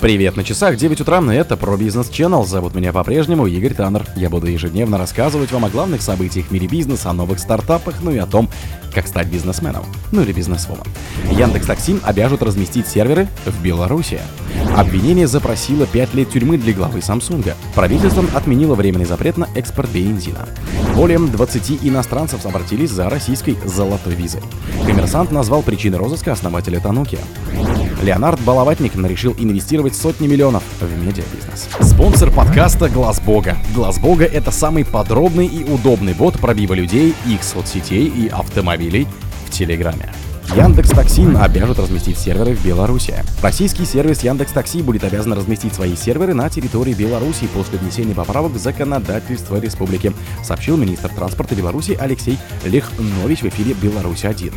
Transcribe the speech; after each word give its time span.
Привет 0.00 0.34
на 0.34 0.44
часах, 0.44 0.76
9 0.76 1.02
утра, 1.02 1.22
это 1.30 1.58
про 1.58 1.76
бизнес 1.76 2.08
Channel. 2.08 2.46
Зовут 2.46 2.74
меня 2.74 2.90
по-прежнему 2.90 3.46
Игорь 3.46 3.74
Таннер. 3.74 4.06
Я 4.16 4.30
буду 4.30 4.46
ежедневно 4.46 4.96
рассказывать 4.96 5.52
вам 5.52 5.66
о 5.66 5.68
главных 5.68 6.00
событиях 6.00 6.46
в 6.46 6.52
мире 6.52 6.68
бизнеса, 6.68 7.10
о 7.10 7.12
новых 7.12 7.38
стартапах, 7.38 7.96
ну 8.00 8.10
и 8.10 8.16
о 8.16 8.24
том, 8.24 8.48
как 8.94 9.06
стать 9.06 9.26
бизнесменом, 9.26 9.84
ну 10.10 10.22
или 10.22 10.32
бизнесвумен. 10.32 10.84
Яндекс 11.30 11.66
Такси 11.66 11.98
обяжут 12.02 12.40
разместить 12.42 12.88
серверы 12.88 13.28
в 13.44 13.62
Беларуси. 13.62 14.20
Обвинение 14.74 15.26
запросило 15.26 15.86
5 15.86 16.14
лет 16.14 16.30
тюрьмы 16.30 16.56
для 16.56 16.72
главы 16.72 17.00
Samsung. 17.00 17.52
Правительство 17.74 18.24
отменило 18.34 18.76
временный 18.76 19.04
запрет 19.04 19.36
на 19.36 19.48
экспорт 19.54 19.90
бензина. 19.90 20.48
Более 20.96 21.18
20 21.18 21.80
иностранцев 21.82 22.46
обратились 22.46 22.90
за 22.90 23.10
российской 23.10 23.58
золотой 23.66 24.14
визой. 24.14 24.40
Коммерсант 24.86 25.30
назвал 25.30 25.60
причины 25.60 25.98
розыска 25.98 26.32
основателя 26.32 26.80
Тануки. 26.80 27.18
Леонард 28.02 28.40
Баловатник 28.40 28.94
решил 28.96 29.34
инвестировать 29.38 29.94
сотни 29.94 30.26
миллионов 30.26 30.62
в 30.80 31.04
медиабизнес. 31.04 31.68
Спонсор 31.80 32.30
подкаста 32.30 32.88
Глаз 32.88 33.20
Бога. 33.20 33.56
Глаз 33.74 33.98
Бога 33.98 34.24
это 34.24 34.50
самый 34.50 34.84
подробный 34.84 35.46
и 35.46 35.64
удобный 35.64 36.14
бот 36.14 36.38
пробива 36.38 36.74
людей, 36.74 37.14
их 37.26 37.44
соцсетей 37.44 38.06
и 38.06 38.28
автомобилей 38.28 39.06
в 39.46 39.50
Телеграме. 39.50 40.10
Яндекс 40.56 40.90
Такси 40.90 41.24
обяжут 41.40 41.78
разместить 41.78 42.18
серверы 42.18 42.56
в 42.56 42.64
Беларуси. 42.64 43.14
Российский 43.40 43.84
сервис 43.84 44.24
Яндекс 44.24 44.50
Такси 44.50 44.82
будет 44.82 45.04
обязан 45.04 45.32
разместить 45.32 45.72
свои 45.72 45.94
серверы 45.94 46.34
на 46.34 46.50
территории 46.50 46.92
Беларуси 46.92 47.46
после 47.54 47.78
внесения 47.78 48.16
поправок 48.16 48.50
в 48.52 48.58
законодательство 48.58 49.60
республики, 49.60 50.12
сообщил 50.42 50.76
министр 50.76 51.10
транспорта 51.10 51.54
Беларуси 51.54 51.96
Алексей 52.00 52.36
Лехнович 52.64 53.42
в 53.42 53.46
эфире 53.46 53.74
«Беларусь-1». 53.80 54.52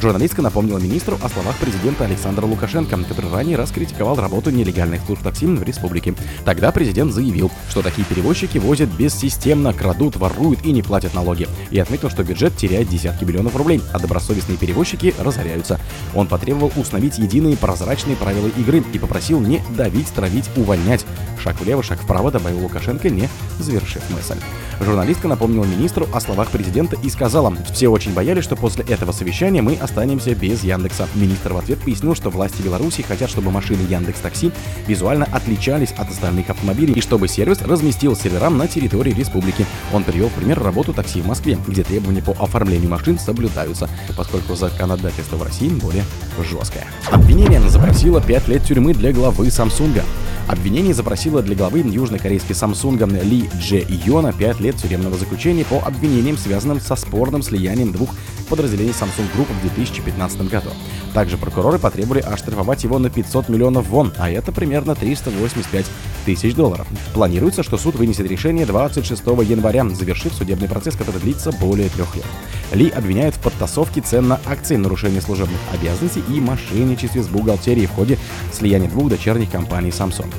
Журналистка 0.00 0.42
напомнила 0.42 0.78
министру 0.78 1.16
о 1.22 1.28
словах 1.28 1.56
президента 1.58 2.06
Александра 2.06 2.44
Лукашенко, 2.44 2.96
который 3.04 3.30
ранее 3.30 3.56
раскритиковал 3.56 4.16
работу 4.16 4.50
нелегальных 4.50 5.02
служб 5.06 5.22
такси 5.22 5.46
в 5.46 5.62
республике. 5.62 6.14
Тогда 6.44 6.72
президент 6.72 7.12
заявил, 7.12 7.52
что 7.70 7.82
такие 7.82 8.04
перевозчики 8.04 8.58
возят 8.58 8.88
бессистемно, 8.88 9.72
крадут, 9.72 10.16
воруют 10.16 10.64
и 10.64 10.72
не 10.72 10.82
платят 10.82 11.14
налоги. 11.14 11.46
И 11.70 11.78
отметил, 11.78 12.10
что 12.10 12.24
бюджет 12.24 12.56
теряет 12.56 12.88
десятки 12.88 13.22
миллионов 13.24 13.54
рублей, 13.54 13.80
а 13.92 14.00
добросовестные 14.00 14.58
перевозчики 14.58 15.14
раз 15.18 15.35
разоряются. 15.36 15.78
Он 16.14 16.26
потребовал 16.26 16.72
установить 16.76 17.18
единые 17.18 17.56
прозрачные 17.56 18.16
правила 18.16 18.48
игры 18.56 18.82
и 18.92 18.98
попросил 18.98 19.40
не 19.40 19.62
давить, 19.76 20.08
травить, 20.08 20.50
увольнять. 20.56 21.04
Шаг 21.42 21.60
влево, 21.60 21.82
шаг 21.82 22.00
вправо, 22.00 22.30
добавил 22.30 22.60
Лукашенко, 22.60 23.10
не 23.10 23.28
завершив 23.58 24.02
мысль. 24.10 24.40
Журналистка 24.80 25.28
напомнила 25.28 25.64
министру 25.64 26.06
о 26.12 26.20
словах 26.20 26.50
президента 26.50 26.96
и 27.02 27.08
сказала, 27.08 27.54
все 27.72 27.88
очень 27.88 28.12
боялись, 28.12 28.44
что 28.44 28.56
после 28.56 28.84
этого 28.84 29.12
совещания 29.12 29.62
мы 29.62 29.74
останемся 29.74 30.34
без 30.34 30.64
Яндекса. 30.64 31.08
Министр 31.14 31.52
в 31.54 31.58
ответ 31.58 31.78
пояснил, 31.80 32.14
что 32.14 32.30
власти 32.30 32.62
Беларуси 32.62 33.02
хотят, 33.02 33.30
чтобы 33.30 33.50
машины 33.50 33.80
Яндекс 33.88 34.20
Такси 34.20 34.52
визуально 34.86 35.26
отличались 35.32 35.92
от 35.92 36.10
остальных 36.10 36.50
автомобилей 36.50 36.94
и 36.94 37.00
чтобы 37.00 37.28
сервис 37.28 37.62
разместил 37.62 38.16
серверам 38.16 38.58
на 38.58 38.68
территории 38.68 39.12
республики. 39.12 39.66
Он 39.92 40.04
привел 40.04 40.28
пример 40.30 40.62
работу 40.62 40.92
такси 40.92 41.20
в 41.20 41.26
Москве, 41.26 41.58
где 41.66 41.82
требования 41.82 42.22
по 42.22 42.32
оформлению 42.32 42.90
машин 42.90 43.18
соблюдаются, 43.18 43.88
поскольку 44.16 44.54
законодательство 44.54 45.25
законодательство 45.26 45.36
в 45.36 45.42
России 45.42 45.68
более 45.68 46.04
жесткое. 46.42 46.86
Обвинение 47.10 47.60
запросило 47.68 48.20
5 48.20 48.48
лет 48.48 48.64
тюрьмы 48.64 48.94
для 48.94 49.12
главы 49.12 49.46
Samsung. 49.46 50.02
Обвинение 50.48 50.94
запросило 50.94 51.42
для 51.42 51.56
главы 51.56 51.80
южнокорейской 51.80 52.54
Samsung 52.54 53.24
Ли 53.24 53.48
Дже 53.58 53.84
Йона 53.88 54.32
5 54.32 54.60
лет 54.60 54.76
тюремного 54.76 55.16
заключения 55.16 55.64
по 55.64 55.78
обвинениям, 55.78 56.38
связанным 56.38 56.80
со 56.80 56.94
спорным 56.94 57.42
слиянием 57.42 57.92
двух 57.92 58.10
подразделений 58.48 58.92
Samsung 58.92 59.26
Group 59.36 59.46
в 59.52 59.60
2015 59.62 60.48
году. 60.48 60.70
Также 61.14 61.36
прокуроры 61.36 61.78
потребовали 61.78 62.20
оштрафовать 62.20 62.84
его 62.84 62.98
на 62.98 63.10
500 63.10 63.48
миллионов 63.48 63.88
вон, 63.88 64.12
а 64.18 64.30
это 64.30 64.52
примерно 64.52 64.94
385 64.94 65.86
тысяч 66.26 66.54
долларов. 66.54 66.86
Планируется, 67.14 67.62
что 67.62 67.78
суд 67.78 67.94
вынесет 67.94 68.28
решение 68.28 68.66
26 68.66 69.22
января, 69.48 69.88
завершив 69.88 70.34
судебный 70.34 70.68
процесс, 70.68 70.96
который 70.96 71.20
длится 71.20 71.52
более 71.52 71.88
трех 71.88 72.14
лет. 72.16 72.26
Ли 72.72 72.90
обвиняют 72.90 73.36
в 73.36 73.40
подтасовке 73.40 74.00
цен 74.00 74.26
на 74.26 74.40
акции, 74.44 74.76
нарушении 74.76 75.20
служебных 75.20 75.58
обязанностей 75.72 76.22
и 76.28 76.40
мошенничестве 76.40 77.22
с 77.22 77.28
бухгалтерией 77.28 77.86
в 77.86 77.92
ходе 77.92 78.18
слияния 78.52 78.90
двух 78.90 79.08
дочерних 79.08 79.50
компаний 79.50 79.90
Samsung. 79.90 80.32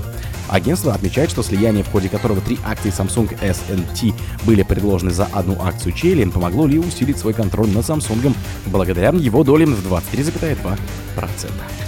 Агентство 0.50 0.94
отмечает, 0.94 1.30
что 1.30 1.44
слияние, 1.44 1.84
в 1.84 1.90
ходе 1.90 2.10
которого 2.10 2.42
три 2.42 2.58
акции 2.64 2.92
Samsung 2.92 3.38
SNT 3.42 4.14
были 4.46 4.64
предложены 4.64 5.12
за 5.12 5.26
одну 5.26 5.62
акцию 5.62 5.94
Чейли, 5.94 6.26
помогло 6.26 6.68
Ли 6.68 6.80
усилить 6.80 7.18
свой 7.18 7.34
контроль 7.34 7.70
над 7.70 7.86
Samsung 7.86 8.34
благодаря 8.66 9.10
его 9.10 9.44
долям 9.44 9.76
в 9.76 9.86
23,2%. 9.86 10.78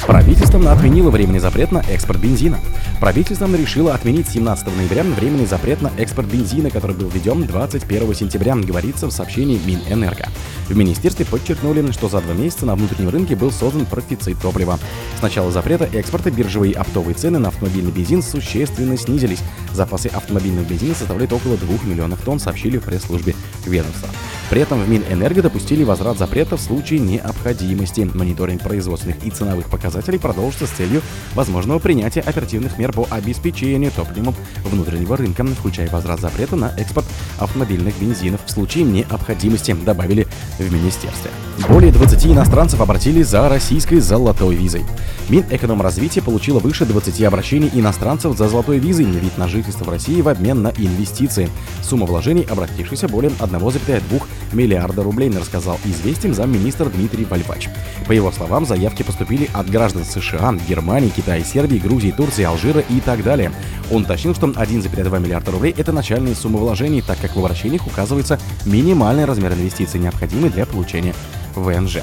Правительством 0.07 0.67
отменило 0.67 1.11
временный 1.11 1.39
запрет 1.39 1.71
на 1.71 1.79
экспорт 1.79 2.19
бензина. 2.19 2.59
Правительство 2.99 3.45
решило 3.55 3.93
отменить 3.93 4.27
17 4.27 4.75
ноября 4.75 5.03
временный 5.03 5.45
запрет 5.45 5.81
на 5.81 5.91
экспорт 5.97 6.27
бензина, 6.27 6.71
который 6.71 6.95
был 6.95 7.09
введен 7.09 7.43
21 7.43 8.15
сентября, 8.15 8.55
говорится 8.55 9.07
в 9.07 9.11
сообщении 9.11 9.59
Минэнерго. 9.63 10.27
В 10.67 10.75
министерстве 10.75 11.25
подчеркнули, 11.25 11.91
что 11.91 12.09
за 12.09 12.21
два 12.21 12.33
месяца 12.33 12.65
на 12.65 12.75
внутреннем 12.75 13.09
рынке 13.09 13.35
был 13.35 13.51
создан 13.51 13.85
профицит 13.85 14.39
топлива. 14.41 14.79
С 15.17 15.21
начала 15.21 15.51
запрета 15.51 15.87
экспорта 15.93 16.31
биржевые 16.31 16.73
оптовые 16.73 17.15
цены 17.15 17.39
на 17.39 17.49
автомобильный 17.49 17.91
бензин 17.91 18.21
существенно 18.21 18.48
снизились. 18.97 19.39
Запасы 19.73 20.07
автомобильного 20.07 20.65
бензина 20.65 20.95
составляют 20.95 21.31
около 21.33 21.57
2 21.57 21.85
миллионов 21.85 22.21
тонн, 22.21 22.39
сообщили 22.39 22.77
в 22.77 22.83
пресс-службе 22.83 23.35
ведомства. 23.65 24.09
При 24.49 24.61
этом 24.61 24.81
в 24.81 24.89
Минэнерго 24.89 25.43
допустили 25.43 25.83
возврат 25.83 26.17
запрета 26.17 26.57
в 26.57 26.61
случае 26.61 26.99
необходимости. 26.99 28.09
Мониторинг 28.11 28.63
производственных 28.63 29.23
и 29.23 29.29
ценовых 29.29 29.69
показателей 29.69 30.17
продолжится 30.17 30.65
с 30.65 30.71
целью 30.71 31.01
возможного 31.35 31.77
принятия 31.77 32.21
оперативных 32.21 32.79
мер 32.79 32.91
по 32.91 33.07
обеспечению 33.11 33.91
топливом 33.91 34.33
внутреннего 34.65 35.15
рынка, 35.17 35.45
включая 35.45 35.87
возврат 35.89 36.19
запрета 36.19 36.55
на 36.55 36.73
экспорт 36.77 37.05
автомобильных 37.37 37.95
бензинов 37.99 38.41
в 38.43 38.49
случае 38.49 38.85
необходимости, 38.85 39.73
добавили 39.73 40.27
в 40.57 40.73
министерстве. 40.73 41.29
Более 41.67 41.91
20 41.91 42.25
иностранцев 42.27 42.81
обратились 42.81 43.27
за 43.27 43.47
российской 43.49 43.99
золотой 43.99 44.55
визой. 44.55 44.83
Минэкономразвитие 45.29 46.23
получило 46.23 46.57
выше 46.57 46.85
20 46.85 47.21
обращений 47.21 47.69
иностранцев 47.71 48.35
за 48.35 48.49
золотой 48.49 48.79
визой 48.79 49.05
на 49.05 49.17
вид 49.17 49.37
на 49.37 49.47
жительство 49.47 49.83
в 49.83 49.89
России 49.89 50.21
в 50.21 50.27
обмен 50.27 50.63
на 50.63 50.69
инвестиции. 50.69 51.49
Сумма 51.83 52.07
вложений, 52.07 52.47
обратившихся 52.49 53.07
более 53.07 53.29
1,2 53.31 54.23
миллиарда 54.53 55.03
рублей, 55.03 55.29
рассказал 55.29 55.79
известен 55.85 56.33
замминистра 56.33 56.85
Дмитрий 56.85 57.25
Вальвач. 57.25 57.69
По 58.07 58.11
его 58.11 58.31
словам, 58.31 58.65
заявки 58.65 59.03
поступили 59.03 59.49
от 59.53 59.69
граждан 59.69 60.03
США, 60.03 60.53
Германии, 60.67 61.09
Китая, 61.09 61.43
Сербии, 61.43 61.77
Грузии, 61.77 62.11
Турции, 62.11 62.43
Алжира 62.43 62.81
и 62.81 62.99
так 62.99 63.23
далее. 63.23 63.51
Он 63.91 64.03
уточнил, 64.03 64.35
что 64.35 64.47
1,2 64.47 65.19
миллиарда 65.19 65.51
рублей– 65.51 65.73
это 65.77 65.91
начальные 65.91 66.35
суммы 66.35 66.59
вложений, 66.59 67.03
так 67.05 67.19
как 67.19 67.35
в 67.35 67.39
обращениях 67.39 67.85
указывается 67.87 68.39
минимальный 68.65 69.25
размер 69.25 69.53
инвестиций, 69.53 69.99
необходимый 69.99 70.49
для 70.49 70.65
получения 70.65 71.13
ВНЖ. 71.55 71.97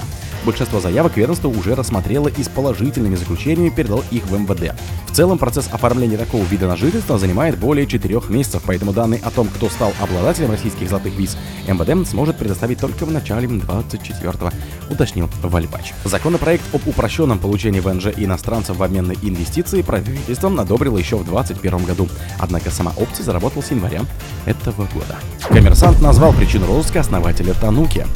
Большинство 0.46 0.78
заявок 0.78 1.16
ведомство 1.16 1.48
уже 1.48 1.74
рассмотрело 1.74 2.28
и 2.28 2.40
с 2.40 2.48
положительными 2.48 3.16
заключениями 3.16 3.68
передал 3.68 4.04
их 4.12 4.26
в 4.26 4.38
МВД. 4.38 4.76
В 5.08 5.12
целом 5.12 5.38
процесс 5.38 5.68
оформления 5.72 6.16
такого 6.16 6.44
вида 6.44 6.68
на 6.68 6.76
жительство 6.76 7.18
занимает 7.18 7.58
более 7.58 7.84
4 7.84 8.22
месяцев, 8.28 8.62
поэтому 8.64 8.92
данные 8.92 9.20
о 9.24 9.30
том, 9.30 9.48
кто 9.48 9.68
стал 9.68 9.92
обладателем 10.00 10.52
российских 10.52 10.88
золотых 10.88 11.16
виз, 11.16 11.36
МВД 11.66 12.08
сможет 12.08 12.38
предоставить 12.38 12.78
только 12.78 13.04
в 13.06 13.10
начале 13.10 13.48
24-го, 13.48 14.52
уточнил 14.88 15.28
Вальбач. 15.42 15.94
Законопроект 16.04 16.62
об 16.72 16.86
упрощенном 16.86 17.40
получении 17.40 17.80
ВНЖ 17.80 18.12
иностранцев 18.16 18.76
в 18.76 18.82
обмен 18.84 19.08
на 19.08 19.14
инвестиции 19.14 19.82
правительством 19.82 20.60
одобрило 20.60 20.96
еще 20.96 21.16
в 21.16 21.24
2021 21.24 21.84
году, 21.86 22.08
однако 22.38 22.70
сама 22.70 22.92
опция 22.96 23.24
заработала 23.24 23.62
с 23.62 23.72
января 23.72 24.02
этого 24.44 24.86
года. 24.94 25.16
Коммерсант 25.48 26.00
назвал 26.00 26.32
причину 26.32 26.66
розыска 26.66 27.00
основателя 27.00 27.52
Тануки. 27.54 28.06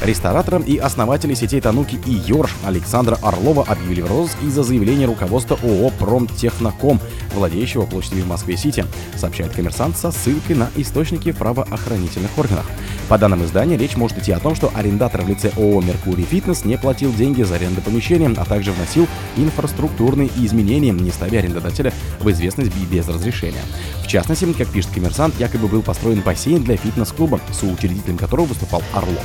Ресторатором 0.00 0.62
и 0.62 0.78
основателем 0.78 1.36
сетей 1.36 1.60
Тануки 1.60 1.98
и 2.06 2.12
Йорш 2.12 2.56
Александра 2.64 3.18
Орлова 3.20 3.64
объявили 3.64 4.00
в 4.00 4.06
розыск 4.06 4.36
из-за 4.42 4.62
заявления 4.62 5.04
руководства 5.04 5.58
ООО 5.62 5.90
«Промтехноком», 5.98 7.00
владеющего 7.34 7.84
площадью 7.84 8.24
в 8.24 8.28
Москве-Сити, 8.28 8.86
сообщает 9.16 9.52
коммерсант 9.52 9.98
со 9.98 10.10
ссылкой 10.10 10.56
на 10.56 10.70
источники 10.76 11.32
в 11.32 11.36
правоохранительных 11.36 12.30
органах. 12.38 12.64
По 13.10 13.18
данным 13.18 13.44
издания, 13.44 13.76
речь 13.76 13.96
может 13.96 14.16
идти 14.16 14.32
о 14.32 14.38
том, 14.38 14.54
что 14.54 14.72
арендатор 14.74 15.20
в 15.20 15.28
лице 15.28 15.52
ООО 15.56 15.82
«Меркурий 15.82 16.24
Фитнес» 16.24 16.64
не 16.64 16.78
платил 16.78 17.12
деньги 17.12 17.42
за 17.42 17.56
аренду 17.56 17.82
помещения, 17.82 18.32
а 18.38 18.44
также 18.46 18.72
вносил 18.72 19.06
инфраструктурные 19.36 20.30
изменения, 20.36 20.92
не 20.92 21.10
ставя 21.10 21.40
арендодателя 21.40 21.92
в 22.20 22.30
известность 22.30 22.74
без 22.90 23.06
разрешения. 23.06 23.62
В 24.02 24.06
частности, 24.06 24.50
как 24.54 24.68
пишет 24.68 24.92
коммерсант, 24.94 25.38
якобы 25.38 25.68
был 25.68 25.82
построен 25.82 26.22
бассейн 26.22 26.62
для 26.62 26.78
фитнес-клуба, 26.78 27.38
соучредителем 27.52 28.16
которого 28.16 28.46
выступал 28.46 28.82
Орлов. 28.94 29.24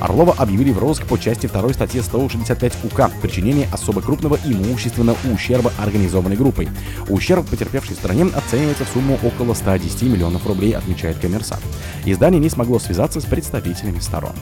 Орлова 0.00 0.34
объявили 0.36 0.70
в 0.70 0.78
розыск 0.78 1.06
по 1.06 1.18
части 1.18 1.46
2 1.46 1.72
статьи 1.72 2.00
165 2.00 2.84
УК 2.84 3.10
«Причинение 3.22 3.68
особо 3.72 4.02
крупного 4.02 4.38
имущественного 4.44 5.16
ущерба 5.32 5.72
организованной 5.78 6.36
группой». 6.36 6.68
Ущерб 7.08 7.46
потерпевшей 7.46 7.96
стороне 7.96 8.24
оценивается 8.34 8.84
в 8.84 8.88
сумму 8.88 9.18
около 9.22 9.54
110 9.54 10.02
миллионов 10.02 10.46
рублей, 10.46 10.72
отмечает 10.72 11.18
коммерсант. 11.18 11.62
Издание 12.04 12.40
не 12.40 12.50
смогло 12.50 12.78
связаться 12.78 13.20
с 13.20 13.24
представителями 13.24 13.98
сторон. 14.00 14.32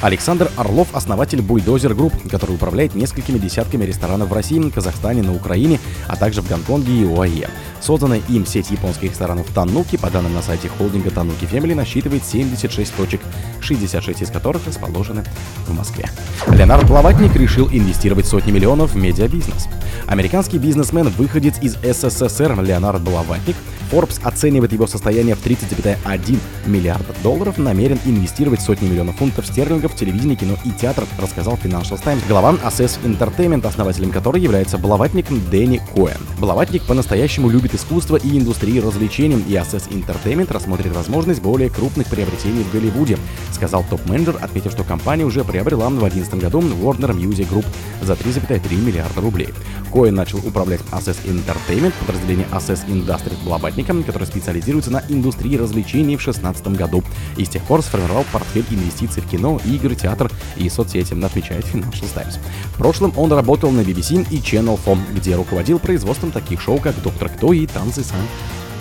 Александр 0.00 0.50
Орлов– 0.56 0.88
основатель 0.92 1.40
Bulldozer 1.40 1.94
Group, 1.94 2.28
который 2.28 2.54
управляет 2.56 2.94
несколькими 2.94 3.38
десятками 3.38 3.84
ресторанов 3.84 4.28
в 4.28 4.32
России, 4.32 4.70
Казахстане, 4.70 5.22
на 5.22 5.34
Украине, 5.34 5.80
а 6.06 6.16
также 6.16 6.42
в 6.42 6.48
Гонконге 6.48 6.92
и 6.92 7.04
ОАЕ. 7.04 7.48
Созданная 7.80 8.22
им 8.28 8.46
сеть 8.46 8.70
японских 8.70 9.10
ресторанов 9.10 9.46
Тануки, 9.54 9.96
по 9.96 10.10
данным 10.10 10.34
на 10.34 10.42
сайте 10.42 10.68
холдинга 10.68 11.10
Тануки 11.10 11.44
Family, 11.44 11.74
насчитывает 11.74 12.24
76 12.24 12.94
точек, 12.94 13.20
66 13.60 14.22
из 14.22 14.30
которых 14.30 14.66
расположены 14.66 15.24
в 15.66 15.74
Москве. 15.74 16.08
Леонард 16.48 16.86
Блаватник 16.86 17.34
решил 17.36 17.68
инвестировать 17.68 18.26
сотни 18.26 18.52
миллионов 18.52 18.92
в 18.92 18.96
медиабизнес. 18.96 19.68
Американский 20.06 20.58
бизнесмен, 20.58 21.08
выходец 21.08 21.58
из 21.60 21.76
СССР 21.82 22.60
Леонард 22.60 23.02
Блаватник– 23.02 23.56
Forbes 23.90 24.20
оценивает 24.22 24.72
его 24.72 24.86
состояние 24.86 25.34
в 25.34 25.44
30,1 25.44 26.38
миллиарда 26.66 27.14
долларов, 27.22 27.58
намерен 27.58 27.98
инвестировать 28.04 28.60
сотни 28.60 28.88
миллионов 28.88 29.16
фунтов 29.16 29.46
стерлингов 29.46 29.92
в 29.92 29.96
телевидение, 29.96 30.36
кино 30.36 30.56
и 30.64 30.70
театр, 30.70 31.04
рассказал 31.18 31.58
Financial 31.62 32.02
Times 32.02 32.22
глава 32.28 32.52
Assess 32.64 32.98
Entertainment, 33.04 33.66
основателем 33.66 34.10
которой 34.10 34.40
является 34.40 34.78
балаватником 34.78 35.40
Дэнни 35.50 35.80
Коэн. 35.94 36.18
Балаватник 36.38 36.82
по-настоящему 36.84 37.48
любит 37.48 37.74
искусство 37.74 38.16
и 38.16 38.38
индустрию 38.38 38.84
развлечений, 38.84 39.42
и 39.48 39.54
Assess 39.54 39.88
Entertainment 39.88 40.52
рассмотрит 40.52 40.94
возможность 40.94 41.42
более 41.42 41.70
крупных 41.70 42.08
приобретений 42.08 42.62
в 42.64 42.72
Голливуде, 42.72 43.18
сказал 43.52 43.84
топ-менеджер, 43.88 44.36
отметив, 44.40 44.72
что 44.72 44.84
компания 44.84 45.24
уже 45.24 45.44
приобрела 45.44 45.88
в 45.88 45.98
2011 45.98 46.34
году 46.40 46.60
Warner 46.60 47.16
Music 47.16 47.48
Group 47.48 47.66
за 48.02 48.14
3,3 48.14 48.84
миллиарда 48.84 49.20
рублей. 49.20 49.48
Коэн 49.92 50.14
начал 50.14 50.38
управлять 50.38 50.80
Assess 50.90 51.16
Entertainment, 51.24 51.92
подразделение 52.00 52.46
Assess 52.52 52.86
Industries 52.88 53.42
Блаватника, 53.74 54.06
которое 54.06 54.26
специализируется 54.26 54.90
на 54.90 55.02
индустрии 55.08 55.56
развлечений 55.56 56.16
в 56.16 56.22
2016 56.22 56.68
году, 56.68 57.02
и 57.36 57.44
с 57.44 57.48
тех 57.48 57.62
пор 57.62 57.82
сформировал 57.82 58.24
портфель 58.32 58.64
инвестиций 58.70 59.22
в 59.22 59.28
кино, 59.28 59.60
игры, 59.64 59.94
театр 59.94 60.30
и 60.56 60.68
соцсети, 60.68 61.14
отмечает 61.14 61.64
Financial 61.64 62.12
Times. 62.14 62.38
В 62.66 62.78
прошлом 62.78 63.12
он 63.16 63.32
работал 63.32 63.70
на 63.70 63.80
BBC 63.80 64.26
и 64.30 64.38
Channel 64.38 64.78
4, 64.84 64.98
где 65.14 65.36
руководил 65.36 65.78
производством 65.78 66.30
таких 66.30 66.60
шоу, 66.60 66.78
как 66.78 67.00
«Доктор 67.02 67.28
Кто» 67.28 67.52
и 67.52 67.66
«Танцы 67.66 68.04
с 68.04 68.12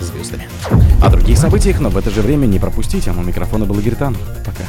звездами». 0.02 0.48
О 1.02 1.10
других 1.10 1.38
событиях, 1.38 1.80
но 1.80 1.90
в 1.90 1.98
это 1.98 2.10
же 2.10 2.22
время 2.22 2.46
не 2.46 2.60
пропустите. 2.60 3.12
У 3.12 3.24
микрофона 3.24 3.66
был 3.66 3.80
Игорь 3.80 3.96
Тан. 3.96 4.16
Пока. 4.46 4.64